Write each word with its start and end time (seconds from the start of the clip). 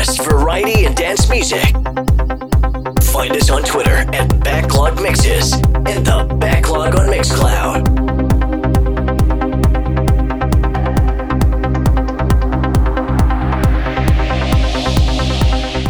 best 0.00 0.22
variety 0.22 0.86
and 0.86 0.96
dance 0.96 1.28
music. 1.28 1.74
Find 3.12 3.36
us 3.36 3.50
on 3.50 3.62
Twitter 3.62 3.96
at 4.14 4.42
Backlog 4.42 4.98
Mixes 5.02 5.52
and 5.52 6.06
the 6.06 6.36
Backlog 6.40 6.94
on 6.94 7.06
Mixcloud. 7.08 7.86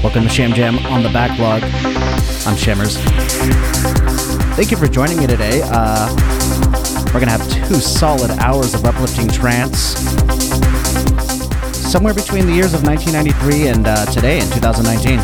Welcome 0.03 0.25
to 0.25 0.29
Sham 0.29 0.55
Jam 0.55 0.79
on 0.87 1.05
the 1.05 1.11
Backlog. 1.11 1.63
I'm 2.49 2.57
Shammers. 2.57 2.97
Thank 4.57 4.73
you 4.73 4.77
for 4.77 4.89
joining 4.89 5.19
me 5.19 5.29
today. 5.29 5.61
Uh, 5.63 6.13
we're 7.15 7.21
going 7.21 7.27
to 7.27 7.39
have 7.39 7.49
two 7.69 7.77
solid 7.77 8.33
hours 8.41 8.75
of 8.75 8.85
uplifting 8.85 9.29
trance. 9.29 10.10
Somewhere 11.91 12.15
between 12.15 12.47
the 12.47 12.53
years 12.53 12.73
of 12.73 12.85
1993 12.85 13.67
and 13.67 13.89
uh, 13.89 14.07
today 14.13 14.39
in 14.39 14.49
2019. 14.51 15.19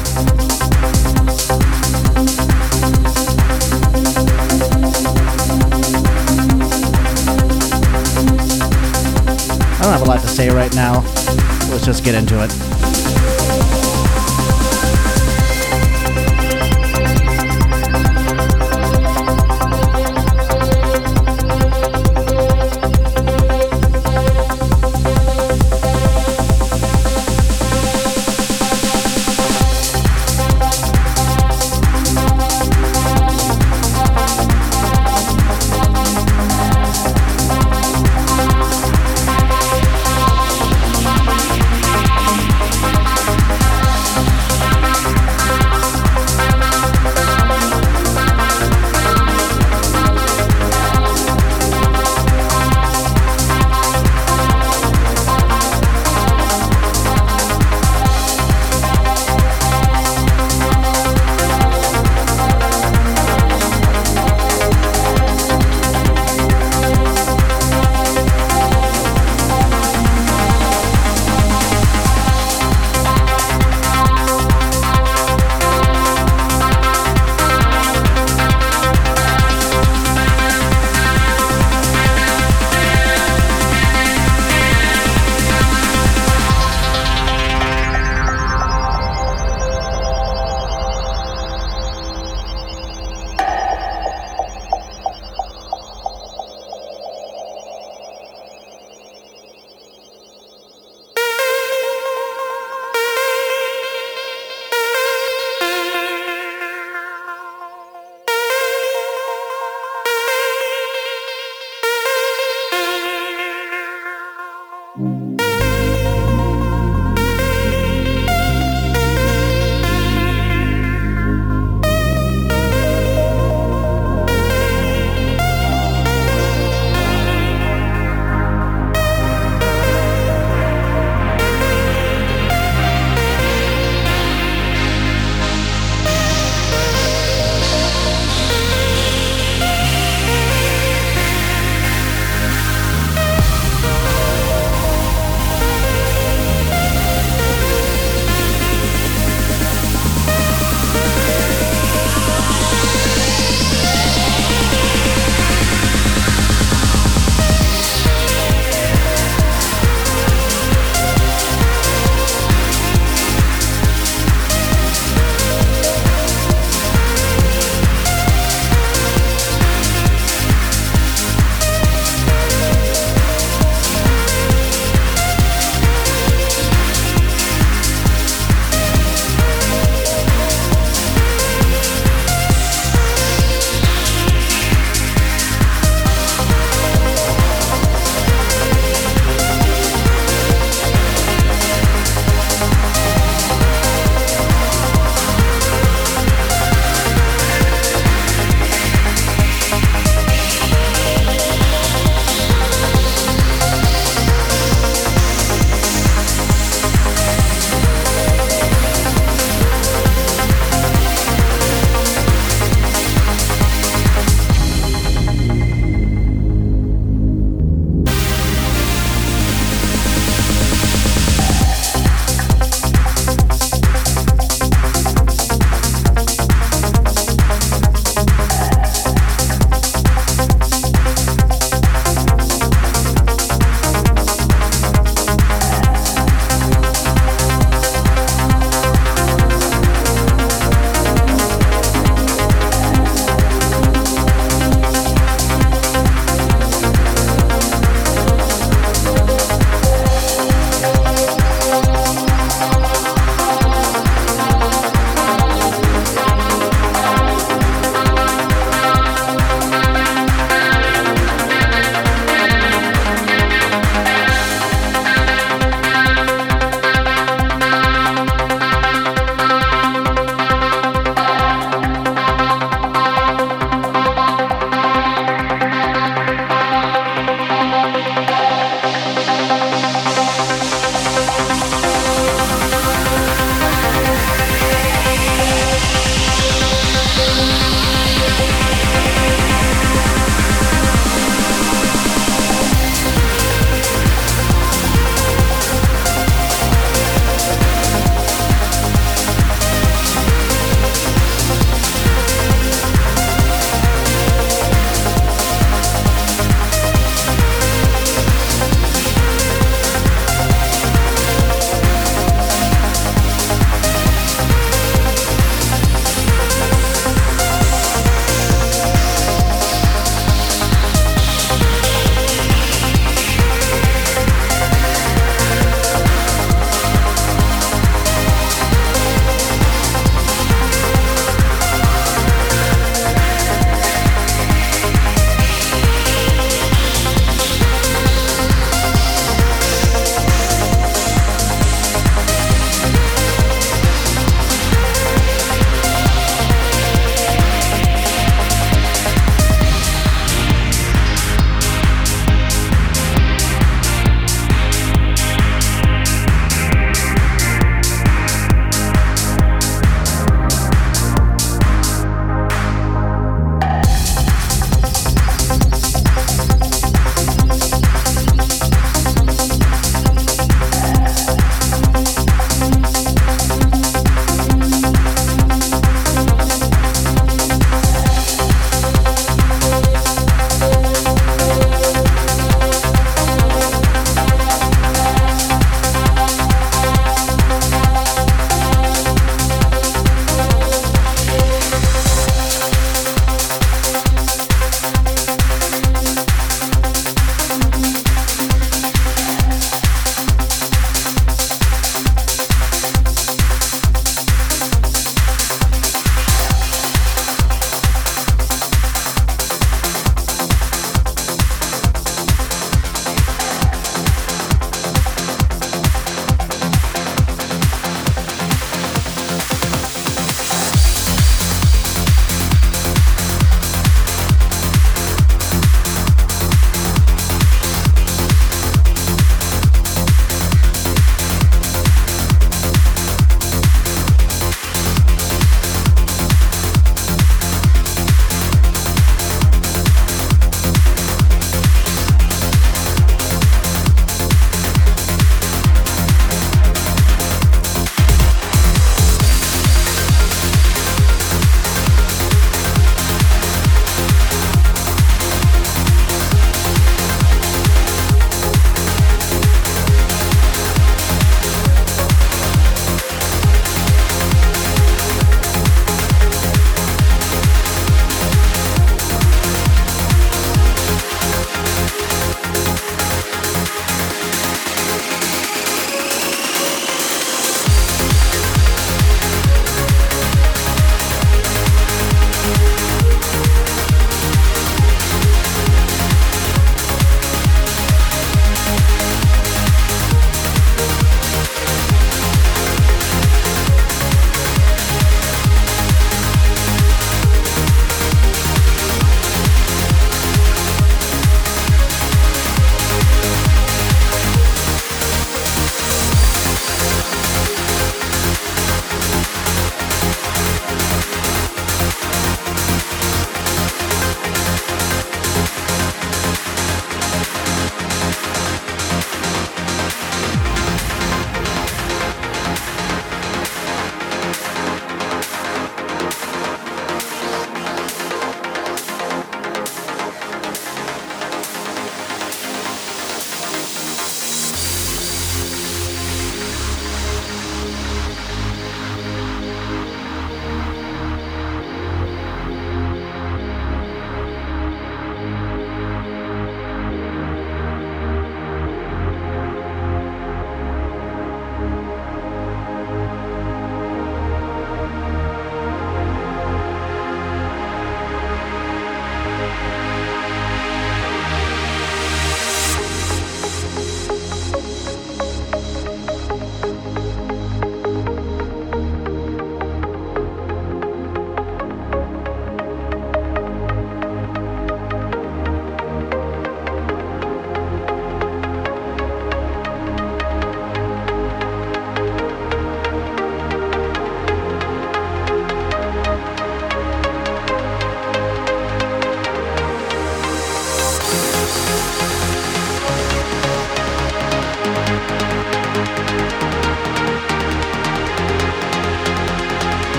I 9.15 9.79
don't 9.81 9.93
have 9.93 10.03
a 10.03 10.07
lot 10.07 10.21
to 10.23 10.27
say 10.27 10.49
right 10.51 10.75
now. 10.75 11.03
Let's 11.71 11.85
just 11.85 12.03
get 12.03 12.17
into 12.17 12.43
it. 12.43 12.66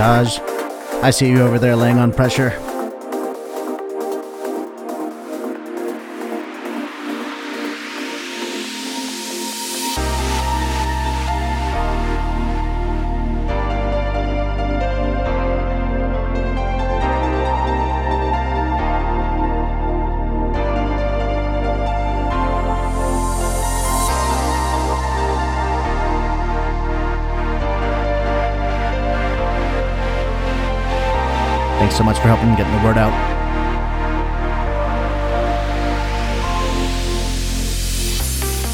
I 0.00 1.10
see 1.10 1.28
you 1.28 1.42
over 1.42 1.58
there 1.58 1.76
laying 1.76 1.98
on 1.98 2.12
pressure. 2.12 2.69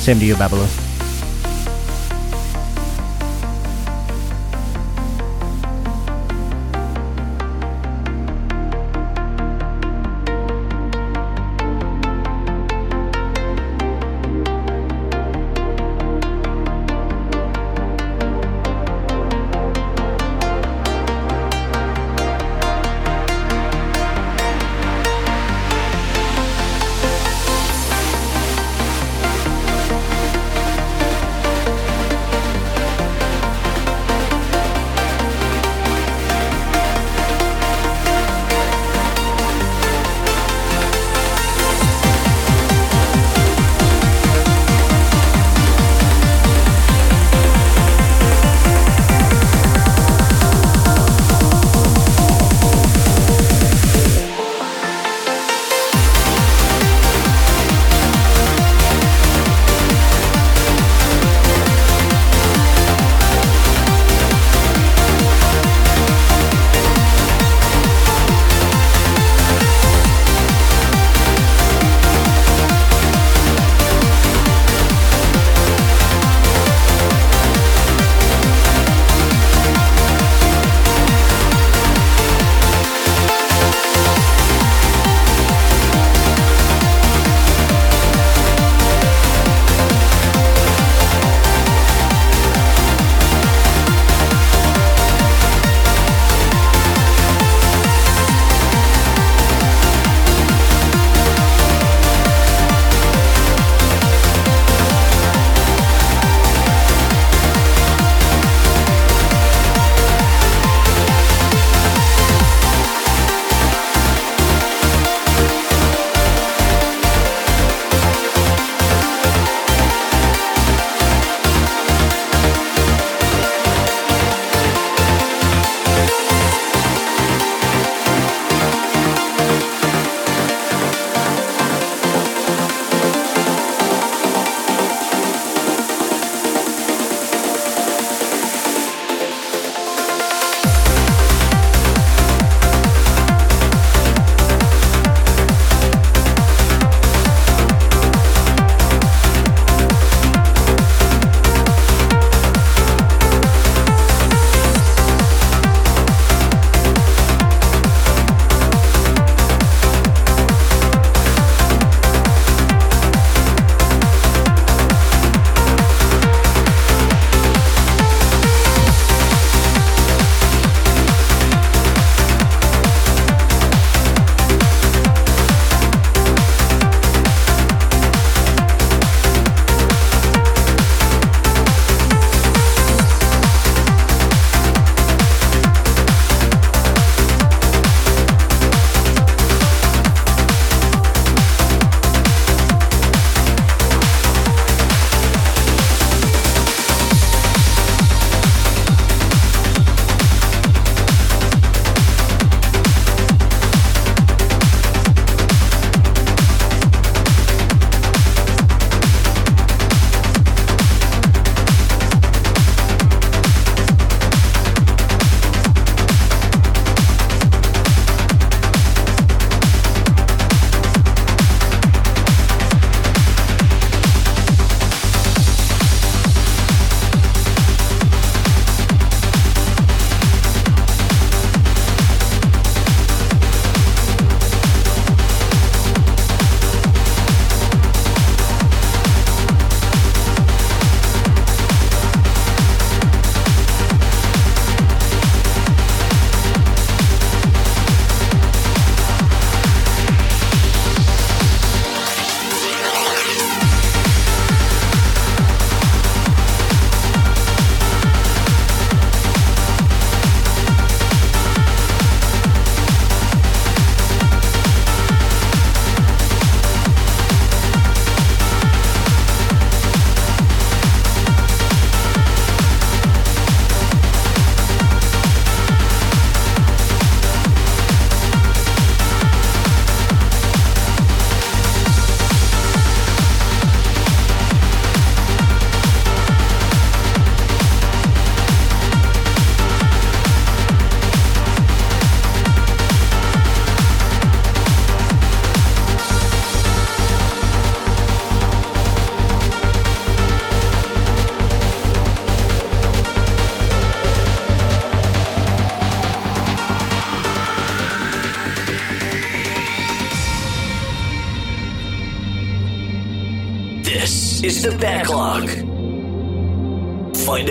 Same 0.06 0.20
to 0.20 0.24
you, 0.24 0.36
Babalu. 0.36 0.85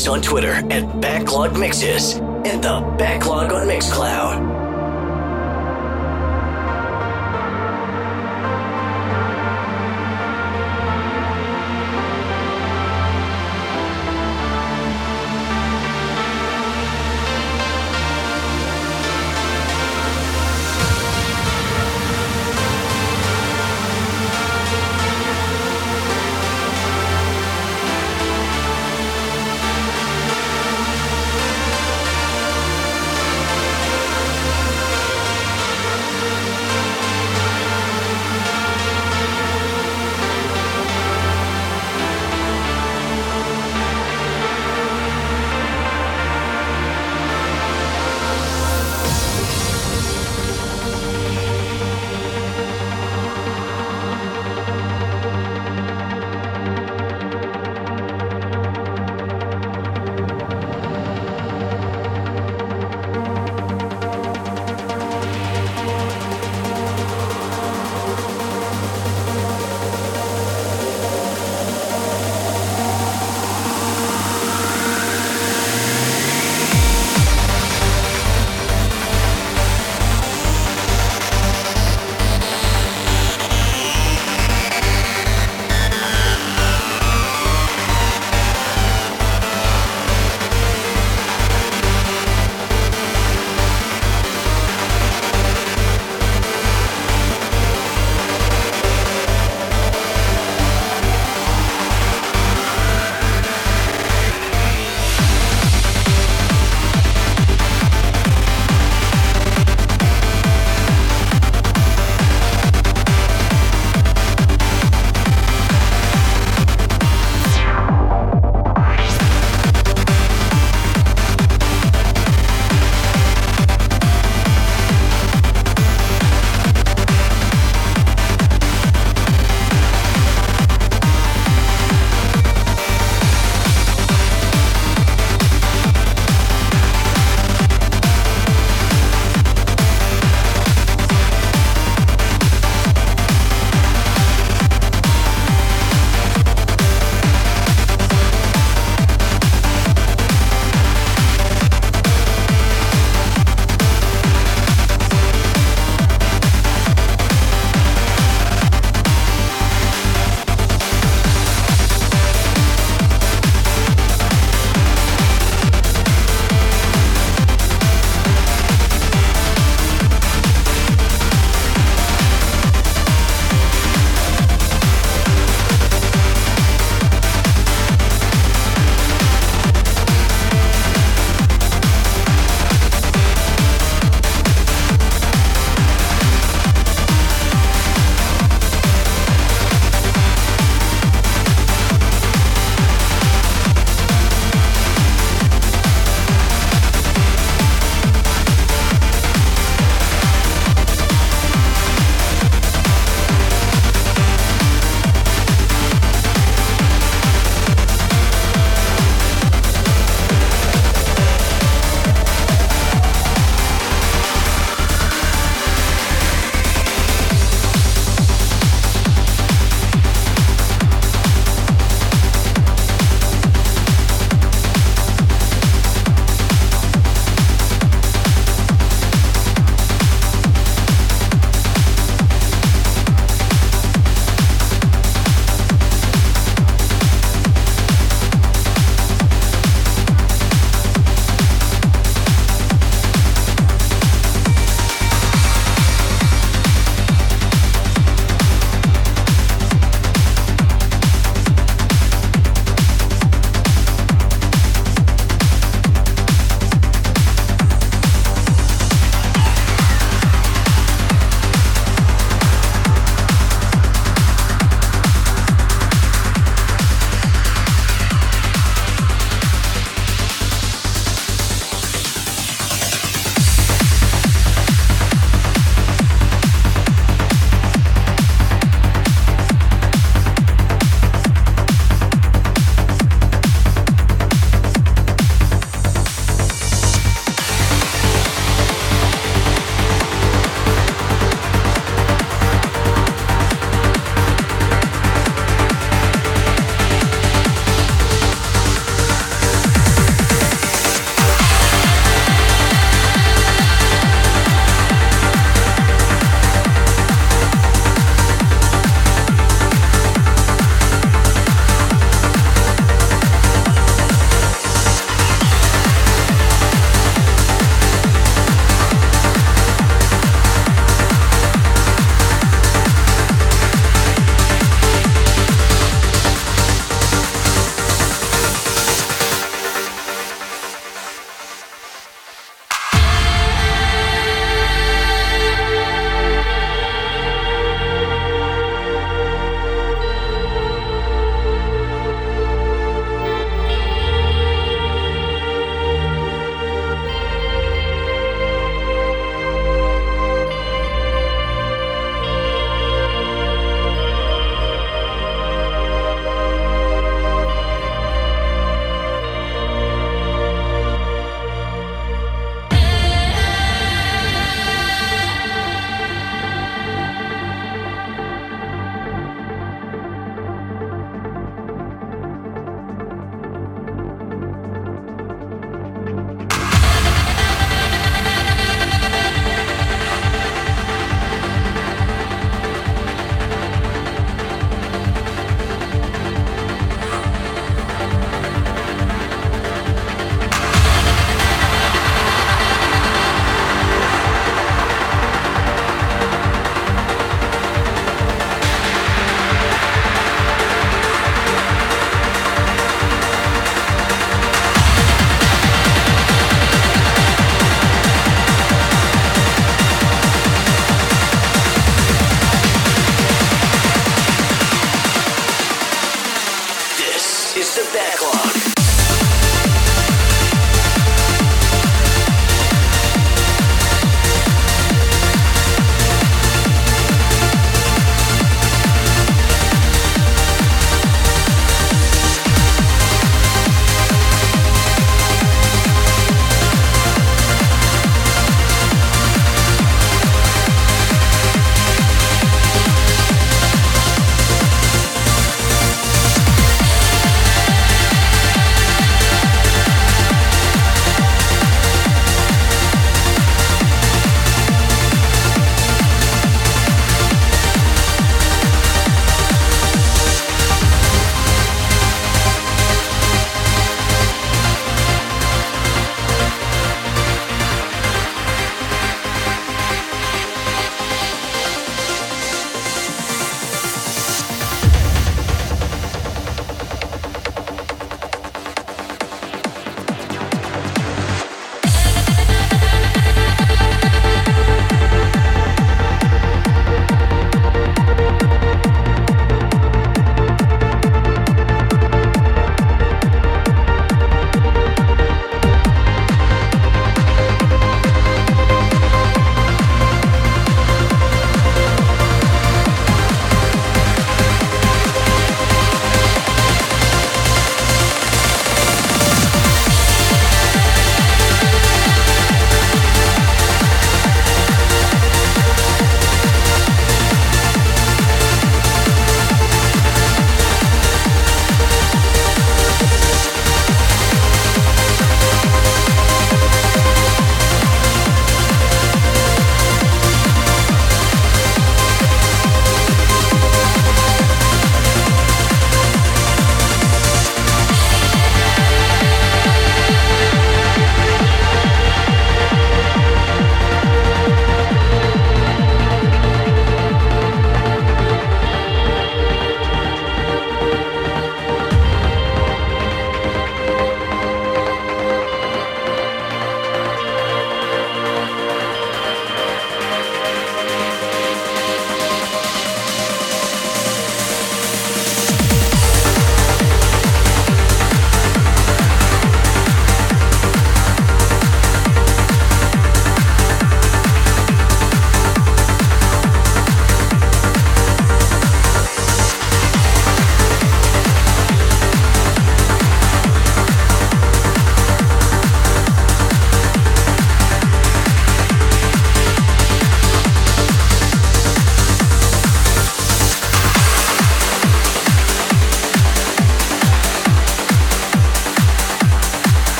Us 0.00 0.08
on 0.08 0.22
Twitter 0.22 0.52
at 0.70 1.00
Backlog 1.00 1.58
Mixes 1.58 2.14
and 2.14 2.62
The 2.64 2.80
Backlog 2.96 3.52
on 3.52 3.66
Mixcloud. 3.66 4.19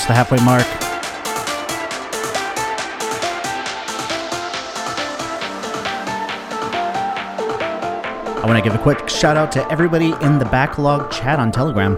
Close 0.00 0.06
to 0.06 0.08
the 0.08 0.14
halfway 0.14 0.38
mark. 0.44 0.66
I 8.36 8.46
want 8.46 8.56
to 8.56 8.62
give 8.62 8.74
a 8.74 8.82
quick 8.82 9.08
shout 9.08 9.36
out 9.36 9.52
to 9.52 9.70
everybody 9.70 10.12
in 10.22 10.38
the 10.38 10.46
backlog 10.46 11.10
chat 11.10 11.38
on 11.38 11.52
Telegram. 11.52 11.96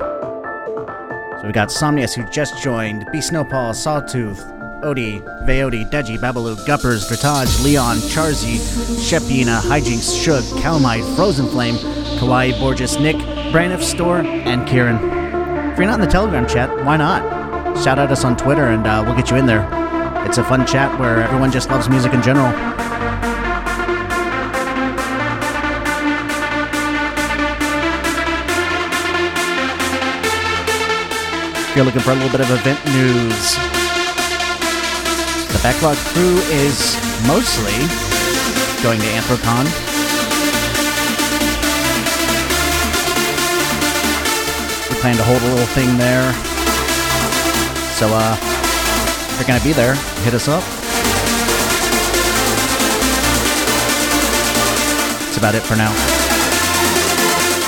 So 1.40 1.46
we 1.46 1.52
got 1.52 1.70
Somnius 1.70 2.14
who 2.14 2.24
just 2.30 2.62
joined, 2.62 3.06
B 3.12 3.18
Snowpaw, 3.18 3.74
Sawtooth, 3.74 4.44
Odie, 4.82 5.22
Veody, 5.46 5.88
Deji, 5.90 6.18
Babaloo, 6.18 6.56
Guppers, 6.66 7.08
Dratage, 7.08 7.64
Leon, 7.64 7.96
Charzy, 7.98 8.56
Shepina, 8.98 9.60
Hijinks, 9.60 10.22
Shug, 10.22 10.44
Calmite, 10.62 11.04
Frozen 11.16 11.48
Flame, 11.48 11.76
Kawaii, 12.18 12.58
Borges, 12.58 12.98
Nick, 12.98 13.16
Braniff 13.52 13.82
Store, 13.82 14.18
and 14.18 14.66
Kieran. 14.68 14.96
If 15.72 15.78
you're 15.78 15.86
not 15.86 15.94
in 15.94 16.00
the 16.00 16.06
Telegram 16.06 16.46
chat, 16.46 16.84
why 16.84 16.96
not? 16.96 17.31
Shout 17.82 17.98
out 17.98 18.12
us 18.12 18.24
on 18.24 18.36
Twitter 18.36 18.66
and 18.66 18.86
uh, 18.86 19.02
we'll 19.04 19.16
get 19.16 19.28
you 19.28 19.36
in 19.38 19.44
there. 19.44 19.66
It's 20.24 20.38
a 20.38 20.44
fun 20.44 20.64
chat 20.64 20.96
where 21.00 21.20
everyone 21.20 21.50
just 21.50 21.68
loves 21.68 21.88
music 21.88 22.14
in 22.14 22.22
general. 22.22 22.46
If 31.66 31.74
you're 31.74 31.84
looking 31.84 32.02
for 32.02 32.12
a 32.12 32.14
little 32.14 32.30
bit 32.30 32.40
of 32.40 32.52
event 32.52 32.78
news, 32.94 33.56
the 35.50 35.58
Backlog 35.64 35.96
crew 36.14 36.38
is 36.54 36.94
mostly 37.26 37.74
going 38.80 39.00
to 39.00 39.06
Anthrocon. 39.10 39.66
We 44.88 45.00
plan 45.00 45.16
to 45.16 45.24
hold 45.24 45.42
a 45.42 45.46
little 45.46 45.66
thing 45.74 45.98
there. 45.98 46.51
So, 48.02 48.08
uh, 48.12 48.36
if 48.36 49.38
you're 49.38 49.46
gonna 49.46 49.62
be 49.62 49.72
there, 49.72 49.94
hit 50.24 50.34
us 50.34 50.48
up. 50.48 50.64
That's 55.20 55.36
about 55.36 55.54
it 55.54 55.62
for 55.62 55.76
now. 55.76 55.92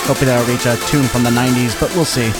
Hopefully 0.09 0.26
that'll 0.26 0.45
reach 0.53 0.66
a 0.66 0.76
tune 0.89 1.05
from 1.05 1.22
the 1.22 1.30
90s, 1.30 1.78
but 1.78 1.95
we'll 1.95 2.05
see. 2.05 2.32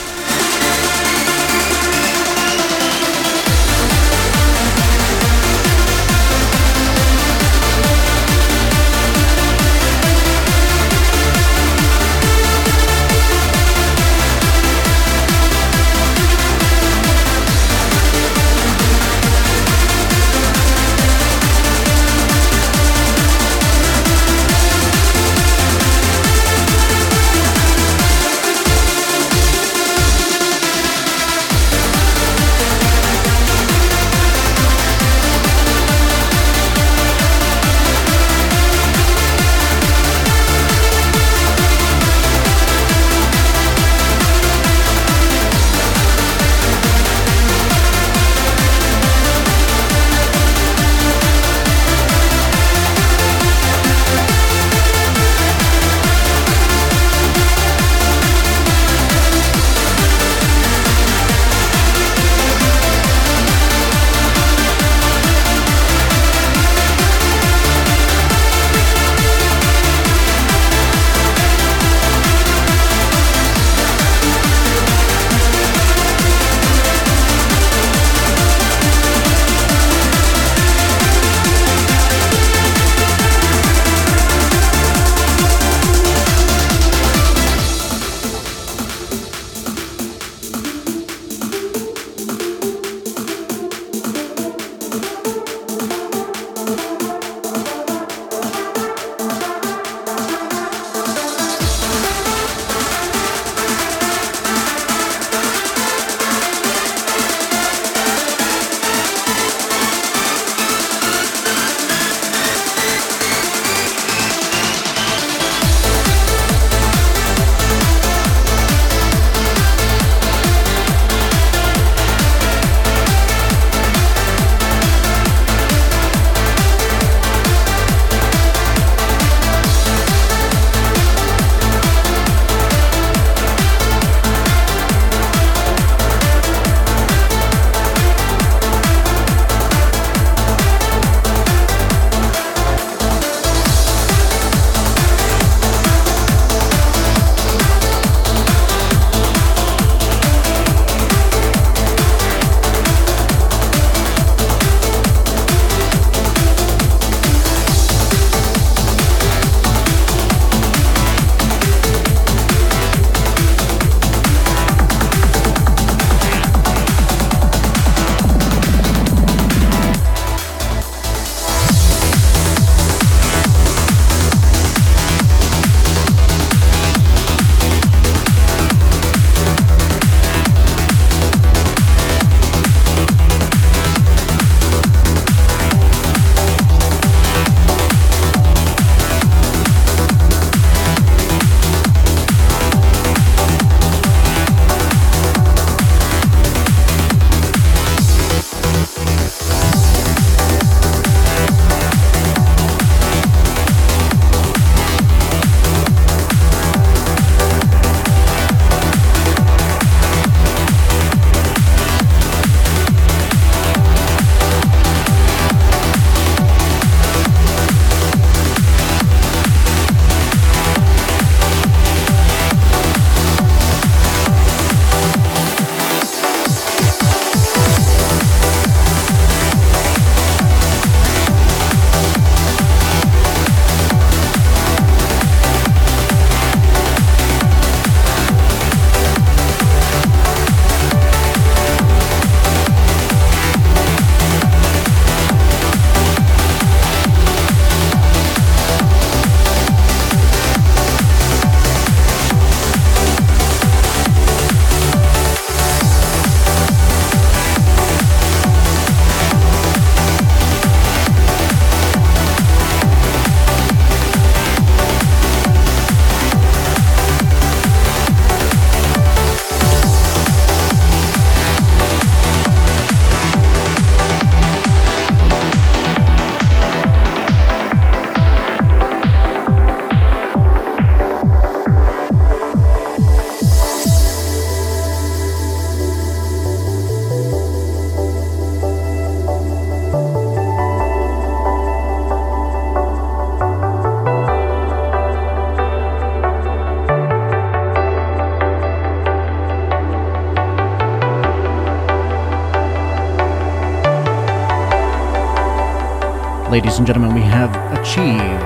Ladies 306.65 306.79
and 306.79 306.87
gentlemen, 306.87 307.13
we 307.13 307.21
have 307.21 307.53
achieved 307.77 308.41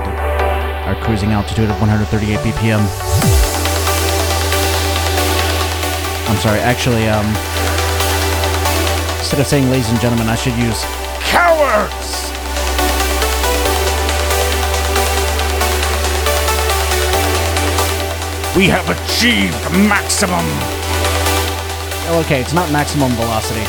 our 0.84 0.94
cruising 1.02 1.30
altitude 1.30 1.70
of 1.70 1.80
138 1.80 2.36
BPM. 2.40 2.84
I'm 6.28 6.36
sorry, 6.36 6.60
actually, 6.60 7.08
um, 7.08 7.24
instead 9.20 9.40
of 9.40 9.46
saying 9.46 9.70
ladies 9.70 9.88
and 9.88 9.98
gentlemen, 10.02 10.28
I 10.28 10.34
should 10.34 10.52
use 10.60 10.84
cowards! 11.32 12.28
We 18.54 18.68
have 18.68 18.84
achieved 18.90 19.56
maximum. 19.88 20.44
Oh, 22.12 22.22
okay, 22.26 22.42
it's 22.42 22.52
not 22.52 22.70
maximum 22.70 23.12
velocity. 23.12 23.64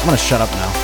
I'm 0.00 0.06
gonna 0.06 0.16
shut 0.16 0.40
up 0.40 0.50
now. 0.50 0.79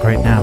Right 0.00 0.18
now. 0.22 0.41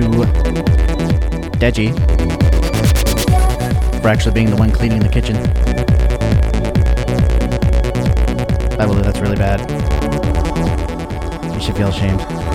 To 0.00 0.08
Deji 1.58 1.92
for 4.00 4.08
actually 4.08 4.32
being 4.32 4.50
the 4.50 4.56
one 4.56 4.70
cleaning 4.70 5.00
the 5.00 5.08
kitchen. 5.08 5.36
I 8.78 8.86
believe 8.86 9.04
that's 9.04 9.18
really 9.18 9.36
bad. 9.36 9.60
You 11.54 11.60
should 11.60 11.76
feel 11.76 11.88
ashamed. 11.88 12.47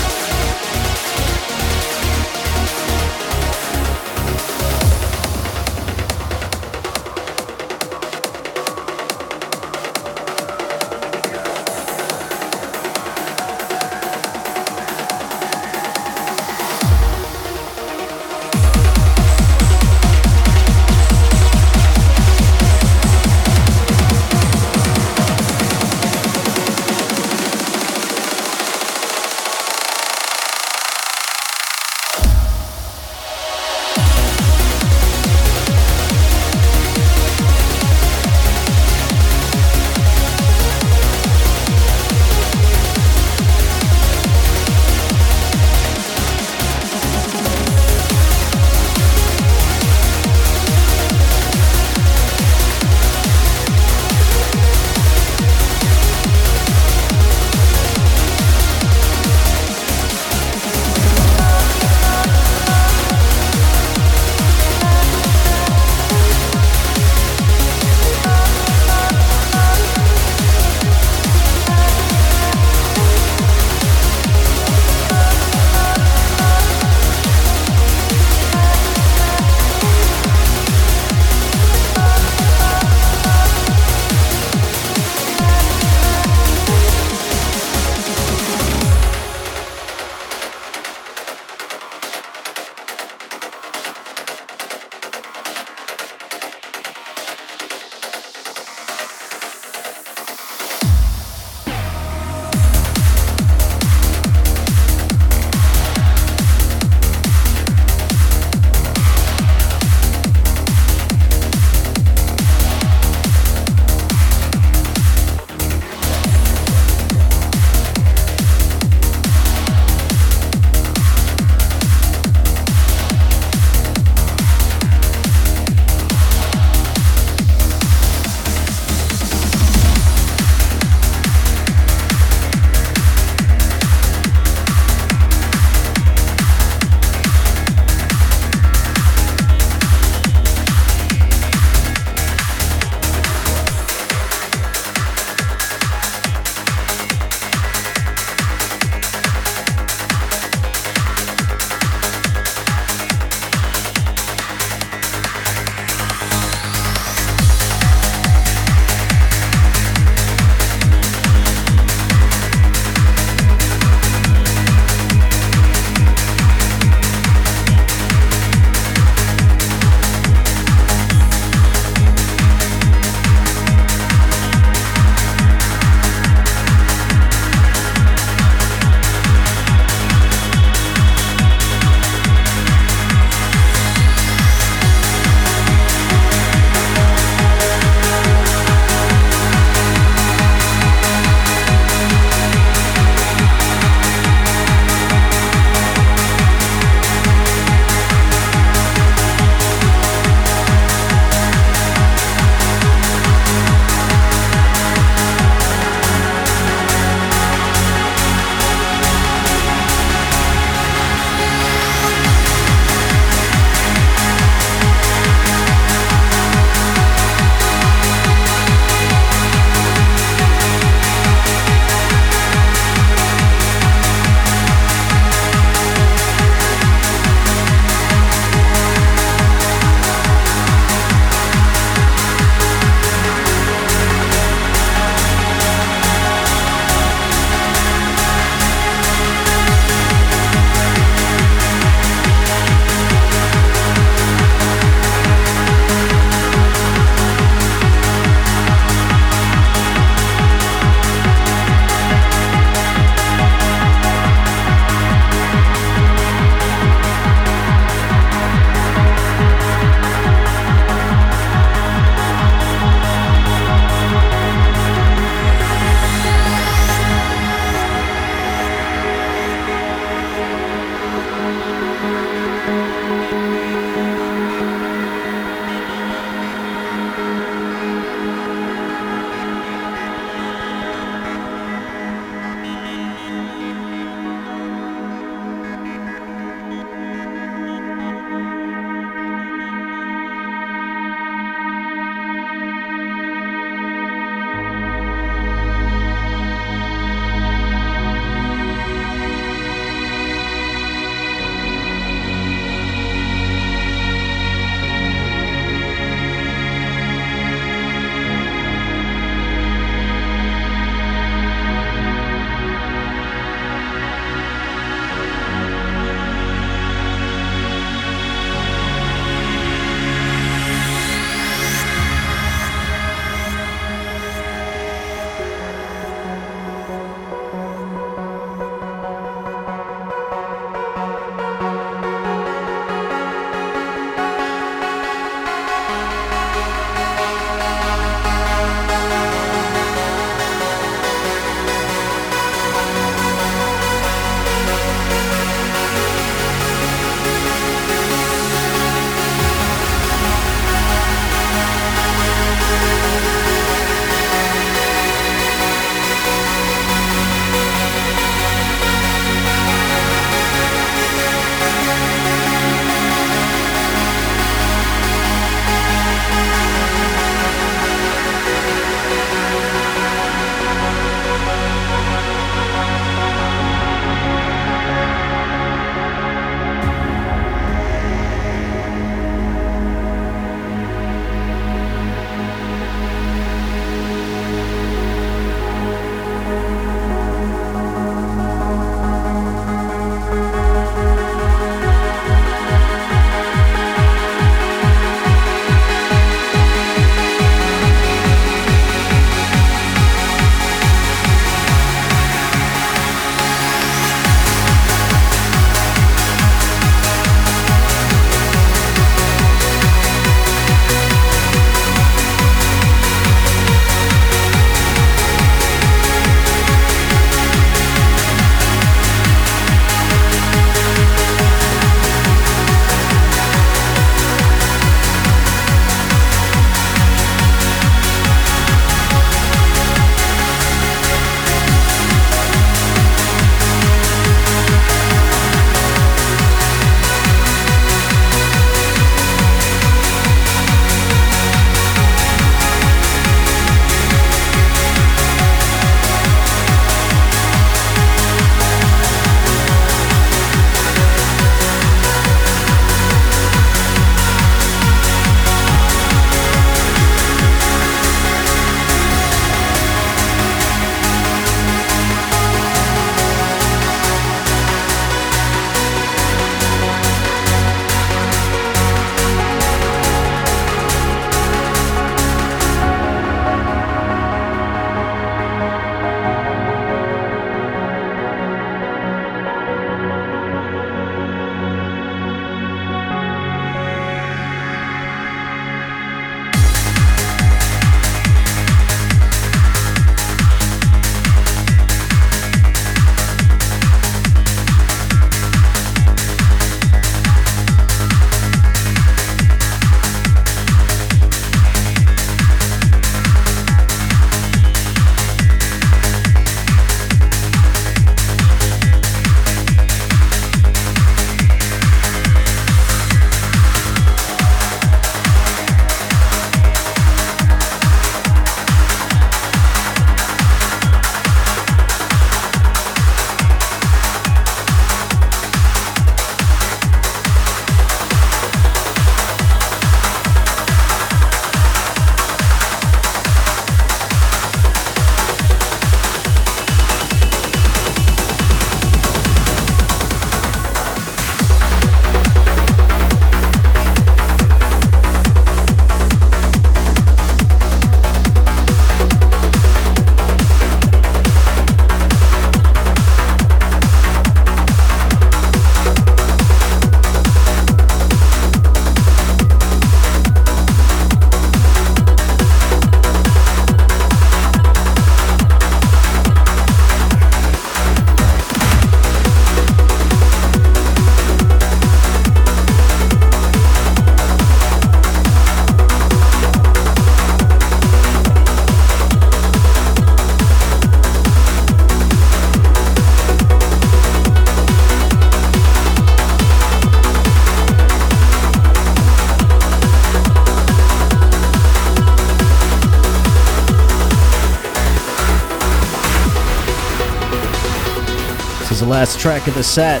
Last 599.04 599.20
track 599.20 599.46
of 599.46 599.54
the 599.54 599.62
set. 599.62 600.00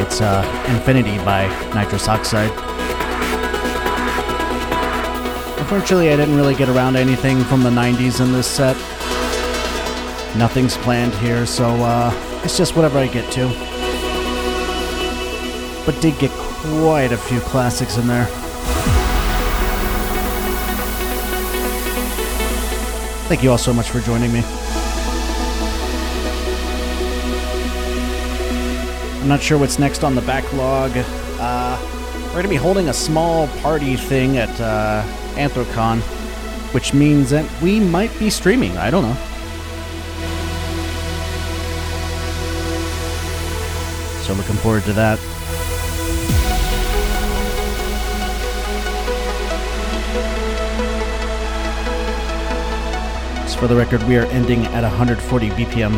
It's 0.00 0.20
uh, 0.20 0.64
Infinity 0.68 1.16
by 1.24 1.48
Nitrous 1.74 2.06
Oxide. 2.06 2.52
Unfortunately, 5.58 6.12
I 6.12 6.16
didn't 6.16 6.36
really 6.36 6.54
get 6.54 6.68
around 6.68 6.94
anything 6.94 7.42
from 7.42 7.64
the 7.64 7.70
90s 7.70 8.24
in 8.24 8.32
this 8.32 8.46
set. 8.46 8.76
Nothing's 10.36 10.76
planned 10.76 11.14
here, 11.14 11.44
so 11.44 11.64
uh, 11.64 12.12
it's 12.44 12.56
just 12.56 12.76
whatever 12.76 13.00
I 13.00 13.08
get 13.08 13.28
to. 13.32 13.48
But 15.84 16.00
did 16.00 16.16
get 16.20 16.30
quite 16.30 17.10
a 17.10 17.16
few 17.16 17.40
classics 17.40 17.96
in 17.98 18.06
there. 18.06 18.41
Thank 23.32 23.42
you 23.42 23.50
all 23.50 23.56
so 23.56 23.72
much 23.72 23.88
for 23.88 24.00
joining 24.00 24.30
me. 24.30 24.42
I'm 29.22 29.26
not 29.26 29.40
sure 29.40 29.56
what's 29.56 29.78
next 29.78 30.04
on 30.04 30.14
the 30.14 30.20
backlog. 30.20 30.92
Uh, 31.40 31.78
we're 32.26 32.32
going 32.32 32.42
to 32.42 32.50
be 32.50 32.56
holding 32.56 32.90
a 32.90 32.92
small 32.92 33.48
party 33.62 33.96
thing 33.96 34.36
at 34.36 34.50
uh, 34.60 35.02
Anthrocon, 35.36 36.02
which 36.74 36.92
means 36.92 37.30
that 37.30 37.50
we 37.62 37.80
might 37.80 38.10
be 38.18 38.28
streaming. 38.28 38.76
I 38.76 38.90
don't 38.90 39.02
know. 39.02 39.16
So 44.24 44.34
looking 44.34 44.56
forward 44.56 44.82
to 44.82 44.92
that. 44.92 45.31
For 53.62 53.68
the 53.68 53.76
record, 53.76 54.02
we 54.08 54.16
are 54.16 54.24
ending 54.24 54.66
at 54.66 54.82
140 54.82 55.50
BPM. 55.50 55.92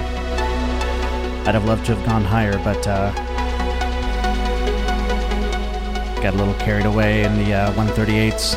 I'd 1.46 1.54
have 1.54 1.64
loved 1.64 1.86
to 1.86 1.96
have 1.96 2.04
gone 2.04 2.22
higher, 2.22 2.58
but 2.58 2.86
uh, 2.86 3.10
got 6.20 6.34
a 6.34 6.36
little 6.36 6.52
carried 6.56 6.84
away 6.84 7.24
in 7.24 7.42
the 7.42 7.54
uh, 7.54 7.72
138s. 7.72 8.52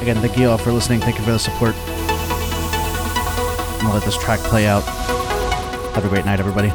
Again, 0.00 0.16
thank 0.22 0.38
you 0.38 0.48
all 0.48 0.56
for 0.56 0.72
listening. 0.72 1.00
Thank 1.00 1.18
you 1.18 1.24
for 1.26 1.32
the 1.32 1.38
support. 1.38 1.74
I'm 3.74 3.80
gonna 3.82 3.92
let 3.92 4.04
this 4.04 4.16
track 4.16 4.40
play 4.40 4.66
out. 4.66 4.84
Have 5.94 6.06
a 6.06 6.08
great 6.08 6.24
night, 6.24 6.40
everybody. 6.40 6.72